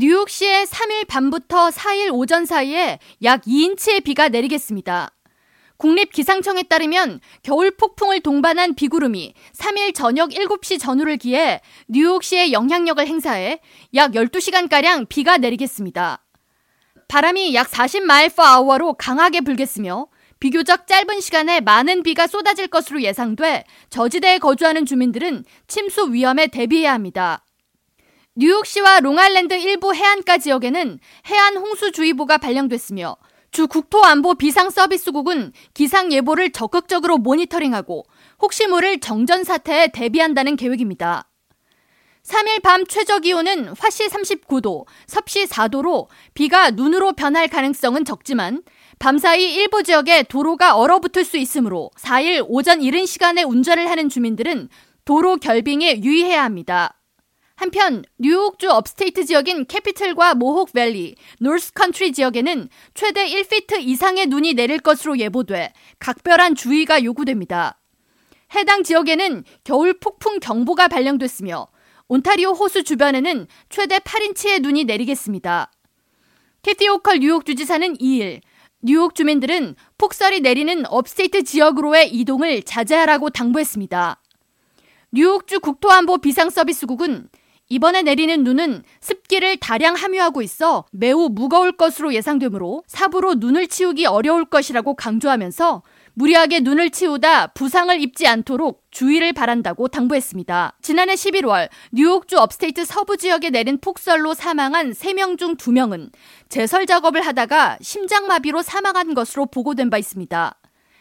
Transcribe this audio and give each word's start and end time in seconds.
뉴욕시에 0.00 0.62
3일 0.62 1.08
밤부터 1.08 1.70
4일 1.70 2.14
오전 2.14 2.46
사이에 2.46 3.00
약 3.24 3.42
2인치의 3.42 4.04
비가 4.04 4.28
내리겠습니다. 4.28 5.10
국립기상청에 5.76 6.62
따르면 6.62 7.18
겨울 7.42 7.72
폭풍을 7.72 8.20
동반한 8.20 8.76
비구름이 8.76 9.34
3일 9.56 9.96
저녁 9.96 10.30
7시 10.30 10.78
전후를 10.78 11.16
기해 11.16 11.60
뉴욕시에 11.88 12.52
영향력을 12.52 13.04
행사해 13.04 13.60
약 13.94 14.12
12시간가량 14.12 15.08
비가 15.08 15.36
내리겠습니다. 15.36 16.24
바람이 17.08 17.52
약 17.56 17.68
40마일 17.68 18.36
per 18.36 18.48
hour로 18.56 18.94
강하게 18.94 19.40
불겠으며 19.40 20.06
비교적 20.38 20.86
짧은 20.86 21.20
시간에 21.20 21.60
많은 21.60 22.04
비가 22.04 22.28
쏟아질 22.28 22.68
것으로 22.68 23.02
예상돼 23.02 23.64
저지대에 23.90 24.38
거주하는 24.38 24.86
주민들은 24.86 25.44
침수 25.66 26.12
위험에 26.12 26.46
대비해야 26.46 26.92
합니다. 26.92 27.44
뉴욕시와 28.40 29.00
롱알랜드 29.00 29.54
일부 29.54 29.92
해안가 29.92 30.38
지역에는 30.38 31.00
해안 31.26 31.56
홍수주의보가 31.56 32.38
발령됐으며 32.38 33.16
주 33.50 33.66
국토안보 33.66 34.36
비상서비스국은 34.36 35.52
기상 35.74 36.12
예보를 36.12 36.52
적극적으로 36.52 37.18
모니터링하고 37.18 38.04
혹시 38.40 38.68
모를 38.68 39.00
정전 39.00 39.42
사태에 39.42 39.88
대비한다는 39.88 40.54
계획입니다. 40.54 41.28
3일 42.22 42.62
밤 42.62 42.86
최저 42.86 43.18
기온은 43.18 43.74
화씨 43.76 44.06
39도, 44.06 44.86
섭씨 45.08 45.46
4도로 45.46 46.06
비가 46.34 46.70
눈으로 46.70 47.14
변할 47.14 47.48
가능성은 47.48 48.04
적지만 48.04 48.62
밤사이 49.00 49.52
일부 49.54 49.82
지역에 49.82 50.22
도로가 50.22 50.76
얼어붙을 50.76 51.24
수 51.24 51.38
있으므로 51.38 51.90
4일 51.98 52.44
오전 52.46 52.82
이른 52.82 53.04
시간에 53.04 53.42
운전을 53.42 53.90
하는 53.90 54.08
주민들은 54.08 54.68
도로 55.04 55.38
결빙에 55.38 56.02
유의해야 56.04 56.44
합니다. 56.44 56.97
한편 57.58 58.04
뉴욕주 58.18 58.70
업스테이트 58.70 59.24
지역인 59.24 59.66
캐피틀과 59.66 60.36
모혹 60.36 60.72
밸리, 60.72 61.16
노스 61.40 61.72
컨트리 61.72 62.12
지역에는 62.12 62.68
최대 62.94 63.26
1피트 63.26 63.80
이상의 63.80 64.26
눈이 64.26 64.54
내릴 64.54 64.78
것으로 64.78 65.18
예보돼 65.18 65.72
각별한 65.98 66.54
주의가 66.54 67.02
요구됩니다. 67.02 67.80
해당 68.54 68.84
지역에는 68.84 69.42
겨울 69.64 69.98
폭풍 69.98 70.38
경보가 70.38 70.86
발령됐으며 70.86 71.66
온타리오 72.06 72.52
호수 72.52 72.84
주변에는 72.84 73.48
최대 73.68 73.98
8인치의 73.98 74.62
눈이 74.62 74.84
내리겠습니다. 74.84 75.72
캐시 76.62 76.88
호컬 76.88 77.18
뉴욕 77.18 77.44
주지사는 77.44 77.96
2일 77.96 78.40
뉴욕 78.82 79.16
주민들은 79.16 79.74
폭설이 79.98 80.42
내리는 80.42 80.84
업스테이트 80.86 81.42
지역으로의 81.42 82.14
이동을 82.14 82.62
자제하라고 82.62 83.30
당부했습니다. 83.30 84.22
뉴욕주 85.10 85.58
국토안보 85.58 86.18
비상서비스국은 86.18 87.28
이번에 87.70 88.02
내리는 88.02 88.44
눈은 88.44 88.82
습기를 89.00 89.58
다량 89.58 89.94
함유하고 89.94 90.40
있어 90.42 90.84
매우 90.90 91.28
무거울 91.28 91.72
것으로 91.72 92.14
예상되므로 92.14 92.82
삽으로 92.86 93.34
눈을 93.34 93.66
치우기 93.68 94.06
어려울 94.06 94.46
것이라고 94.46 94.94
강조하면서 94.94 95.82
무리하게 96.14 96.60
눈을 96.60 96.90
치우다 96.90 97.48
부상을 97.48 98.00
입지 98.00 98.26
않도록 98.26 98.82
주의를 98.90 99.32
바란다고 99.32 99.86
당부했습니다. 99.86 100.76
지난해 100.82 101.14
11월 101.14 101.68
뉴욕주 101.92 102.38
업스테이트 102.38 102.84
서부 102.84 103.16
지역에 103.16 103.50
내린 103.50 103.78
폭설로 103.78 104.34
사망한 104.34 104.92
3명 104.92 105.38
중 105.38 105.56
2명은 105.56 106.10
제설 106.48 106.86
작업을 106.86 107.24
하다가 107.24 107.78
심장마비로 107.80 108.62
사망한 108.62 109.14
것으로 109.14 109.46
보고된 109.46 109.90
바 109.90 109.98
있습니다. 109.98 110.56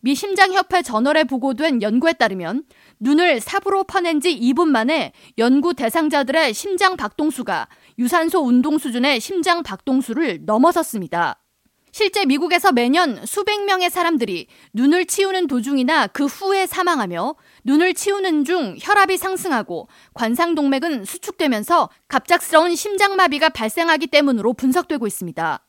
미 0.00 0.14
심장협회 0.14 0.82
저널에 0.82 1.24
보고된 1.24 1.82
연구에 1.82 2.12
따르면 2.12 2.64
눈을 3.00 3.40
삽으로 3.40 3.84
퍼낸 3.84 4.20
지 4.20 4.38
2분 4.38 4.68
만에 4.68 5.12
연구 5.38 5.74
대상자들의 5.74 6.54
심장 6.54 6.96
박동수가 6.96 7.68
유산소 7.98 8.40
운동 8.40 8.78
수준의 8.78 9.20
심장 9.20 9.62
박동수를 9.62 10.40
넘어섰습니다. 10.44 11.42
실제 11.90 12.24
미국에서 12.26 12.70
매년 12.70 13.24
수백 13.26 13.64
명의 13.64 13.90
사람들이 13.90 14.46
눈을 14.72 15.06
치우는 15.06 15.46
도중이나 15.46 16.06
그 16.08 16.26
후에 16.26 16.66
사망하며 16.66 17.34
눈을 17.64 17.94
치우는 17.94 18.44
중 18.44 18.76
혈압이 18.78 19.16
상승하고 19.16 19.88
관상동맥은 20.14 21.04
수축되면서 21.04 21.88
갑작스러운 22.06 22.76
심장마비가 22.76 23.48
발생하기 23.48 24.08
때문으로 24.08 24.52
분석되고 24.52 25.06
있습니다. 25.06 25.64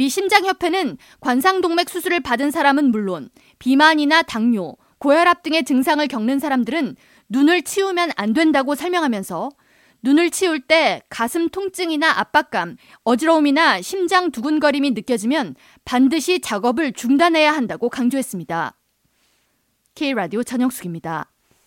미 0.00 0.08
심장협회는 0.08 0.96
관상동맥 1.20 1.90
수술을 1.90 2.20
받은 2.20 2.50
사람은 2.50 2.90
물론 2.90 3.28
비만이나 3.58 4.22
당뇨, 4.22 4.78
고혈압 4.96 5.42
등의 5.42 5.64
증상을 5.64 6.08
겪는 6.08 6.38
사람들은 6.38 6.96
눈을 7.28 7.60
치우면 7.60 8.12
안 8.16 8.32
된다고 8.32 8.74
설명하면서 8.74 9.50
눈을 10.00 10.30
치울 10.30 10.60
때 10.60 11.02
가슴 11.10 11.50
통증이나 11.50 12.18
압박감, 12.18 12.78
어지러움이나 13.04 13.82
심장 13.82 14.30
두근거림이 14.30 14.92
느껴지면 14.92 15.54
반드시 15.84 16.40
작업을 16.40 16.94
중단해야 16.94 17.52
한다고 17.52 17.90
강조했습니다. 17.90 18.78
K라디오 19.94 20.42
전영숙입니다. 20.42 21.30